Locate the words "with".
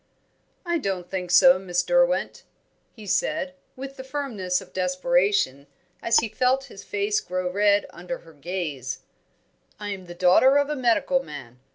3.75-3.97